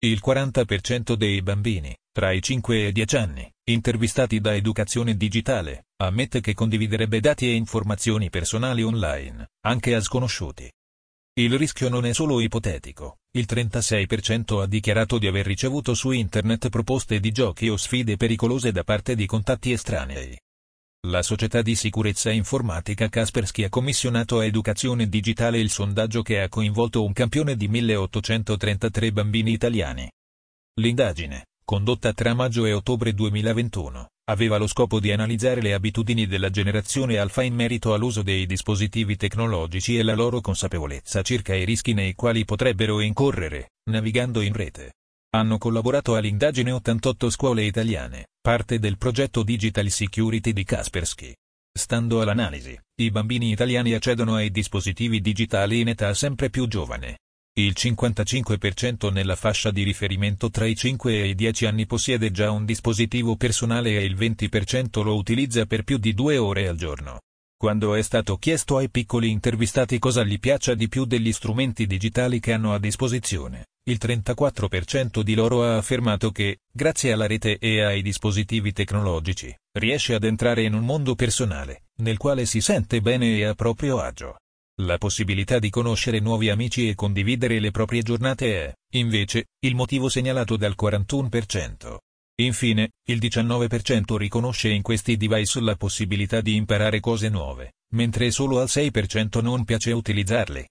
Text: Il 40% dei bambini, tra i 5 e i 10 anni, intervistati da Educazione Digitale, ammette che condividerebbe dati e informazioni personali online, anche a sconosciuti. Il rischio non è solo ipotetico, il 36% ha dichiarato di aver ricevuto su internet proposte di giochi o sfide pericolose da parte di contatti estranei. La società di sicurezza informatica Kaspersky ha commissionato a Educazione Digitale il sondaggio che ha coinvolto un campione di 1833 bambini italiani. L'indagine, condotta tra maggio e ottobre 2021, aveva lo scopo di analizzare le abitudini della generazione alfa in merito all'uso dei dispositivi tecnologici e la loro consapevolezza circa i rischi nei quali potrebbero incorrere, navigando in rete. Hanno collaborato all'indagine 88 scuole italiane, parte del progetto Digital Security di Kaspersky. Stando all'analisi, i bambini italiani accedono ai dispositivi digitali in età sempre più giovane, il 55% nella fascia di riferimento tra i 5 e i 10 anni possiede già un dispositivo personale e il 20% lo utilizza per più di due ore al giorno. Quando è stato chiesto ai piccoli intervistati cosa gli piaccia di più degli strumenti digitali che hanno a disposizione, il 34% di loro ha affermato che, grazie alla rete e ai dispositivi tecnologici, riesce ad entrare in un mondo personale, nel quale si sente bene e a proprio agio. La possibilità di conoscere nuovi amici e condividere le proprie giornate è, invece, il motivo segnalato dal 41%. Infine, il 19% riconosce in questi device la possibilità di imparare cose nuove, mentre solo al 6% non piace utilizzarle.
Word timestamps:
Il 0.00 0.20
40% 0.24 1.14
dei 1.14 1.42
bambini, 1.42 1.92
tra 2.12 2.30
i 2.30 2.40
5 2.40 2.84
e 2.84 2.86
i 2.86 2.92
10 2.92 3.16
anni, 3.16 3.52
intervistati 3.64 4.38
da 4.38 4.54
Educazione 4.54 5.16
Digitale, 5.16 5.86
ammette 5.96 6.40
che 6.40 6.54
condividerebbe 6.54 7.18
dati 7.18 7.48
e 7.48 7.54
informazioni 7.54 8.30
personali 8.30 8.84
online, 8.84 9.48
anche 9.66 9.96
a 9.96 10.00
sconosciuti. 10.00 10.70
Il 11.40 11.58
rischio 11.58 11.88
non 11.88 12.06
è 12.06 12.12
solo 12.12 12.38
ipotetico, 12.38 13.16
il 13.32 13.46
36% 13.48 14.60
ha 14.60 14.66
dichiarato 14.66 15.18
di 15.18 15.26
aver 15.26 15.44
ricevuto 15.44 15.94
su 15.94 16.12
internet 16.12 16.68
proposte 16.68 17.18
di 17.18 17.32
giochi 17.32 17.68
o 17.68 17.76
sfide 17.76 18.16
pericolose 18.16 18.70
da 18.70 18.84
parte 18.84 19.16
di 19.16 19.26
contatti 19.26 19.72
estranei. 19.72 20.38
La 21.06 21.22
società 21.22 21.62
di 21.62 21.76
sicurezza 21.76 22.28
informatica 22.32 23.08
Kaspersky 23.08 23.62
ha 23.62 23.68
commissionato 23.68 24.40
a 24.40 24.44
Educazione 24.44 25.08
Digitale 25.08 25.60
il 25.60 25.70
sondaggio 25.70 26.22
che 26.22 26.42
ha 26.42 26.48
coinvolto 26.48 27.04
un 27.04 27.12
campione 27.12 27.54
di 27.54 27.68
1833 27.68 29.12
bambini 29.12 29.52
italiani. 29.52 30.10
L'indagine, 30.80 31.46
condotta 31.64 32.12
tra 32.12 32.34
maggio 32.34 32.66
e 32.66 32.72
ottobre 32.72 33.14
2021, 33.14 34.08
aveva 34.28 34.56
lo 34.56 34.66
scopo 34.66 34.98
di 34.98 35.12
analizzare 35.12 35.62
le 35.62 35.72
abitudini 35.72 36.26
della 36.26 36.50
generazione 36.50 37.16
alfa 37.16 37.42
in 37.42 37.54
merito 37.54 37.94
all'uso 37.94 38.22
dei 38.22 38.44
dispositivi 38.44 39.14
tecnologici 39.14 39.96
e 39.96 40.02
la 40.02 40.16
loro 40.16 40.40
consapevolezza 40.40 41.22
circa 41.22 41.54
i 41.54 41.64
rischi 41.64 41.92
nei 41.92 42.14
quali 42.14 42.44
potrebbero 42.44 42.98
incorrere, 42.98 43.70
navigando 43.88 44.40
in 44.40 44.52
rete. 44.52 44.94
Hanno 45.30 45.58
collaborato 45.58 46.16
all'indagine 46.16 46.70
88 46.72 47.28
scuole 47.28 47.64
italiane, 47.64 48.28
parte 48.40 48.78
del 48.78 48.96
progetto 48.96 49.42
Digital 49.42 49.90
Security 49.90 50.52
di 50.54 50.64
Kaspersky. 50.64 51.34
Stando 51.70 52.22
all'analisi, 52.22 52.78
i 53.02 53.10
bambini 53.10 53.50
italiani 53.50 53.92
accedono 53.92 54.36
ai 54.36 54.50
dispositivi 54.50 55.20
digitali 55.20 55.80
in 55.80 55.88
età 55.88 56.14
sempre 56.14 56.48
più 56.48 56.66
giovane, 56.66 57.18
il 57.58 57.74
55% 57.76 59.12
nella 59.12 59.34
fascia 59.34 59.72
di 59.72 59.82
riferimento 59.82 60.48
tra 60.48 60.64
i 60.64 60.76
5 60.76 61.12
e 61.12 61.28
i 61.28 61.34
10 61.34 61.66
anni 61.66 61.86
possiede 61.86 62.30
già 62.30 62.50
un 62.50 62.64
dispositivo 62.64 63.36
personale 63.36 63.98
e 63.98 64.04
il 64.04 64.16
20% 64.16 65.02
lo 65.02 65.16
utilizza 65.16 65.66
per 65.66 65.82
più 65.82 65.98
di 65.98 66.14
due 66.14 66.38
ore 66.38 66.68
al 66.68 66.76
giorno. 66.76 67.20
Quando 67.56 67.94
è 67.94 68.02
stato 68.02 68.36
chiesto 68.36 68.76
ai 68.76 68.88
piccoli 68.88 69.30
intervistati 69.30 69.98
cosa 69.98 70.22
gli 70.22 70.38
piaccia 70.38 70.74
di 70.74 70.88
più 70.88 71.04
degli 71.04 71.32
strumenti 71.32 71.86
digitali 71.86 72.38
che 72.38 72.52
hanno 72.52 72.72
a 72.72 72.78
disposizione, 72.78 73.64
il 73.88 73.98
34% 73.98 75.22
di 75.22 75.34
loro 75.34 75.64
ha 75.64 75.78
affermato 75.78 76.30
che, 76.30 76.58
grazie 76.70 77.12
alla 77.12 77.26
rete 77.26 77.56
e 77.58 77.82
ai 77.82 78.02
dispositivi 78.02 78.72
tecnologici, 78.72 79.54
riesce 79.78 80.14
ad 80.14 80.24
entrare 80.24 80.62
in 80.62 80.74
un 80.74 80.84
mondo 80.84 81.14
personale, 81.14 81.84
nel 81.96 82.18
quale 82.18 82.44
si 82.44 82.60
sente 82.60 83.00
bene 83.00 83.38
e 83.38 83.44
a 83.44 83.54
proprio 83.54 83.98
agio. 83.98 84.36
La 84.82 84.98
possibilità 84.98 85.58
di 85.58 85.70
conoscere 85.70 86.20
nuovi 86.20 86.50
amici 86.50 86.88
e 86.88 86.94
condividere 86.94 87.58
le 87.60 87.70
proprie 87.70 88.02
giornate 88.02 88.66
è, 88.66 88.74
invece, 88.92 89.46
il 89.60 89.74
motivo 89.74 90.10
segnalato 90.10 90.56
dal 90.56 90.76
41%. 90.78 91.96
Infine, 92.40 92.90
il 93.08 93.18
19% 93.18 94.16
riconosce 94.16 94.68
in 94.68 94.82
questi 94.82 95.16
device 95.16 95.60
la 95.60 95.76
possibilità 95.76 96.40
di 96.42 96.54
imparare 96.54 97.00
cose 97.00 97.30
nuove, 97.30 97.72
mentre 97.94 98.30
solo 98.30 98.60
al 98.60 98.68
6% 98.68 99.42
non 99.42 99.64
piace 99.64 99.92
utilizzarle. 99.92 100.68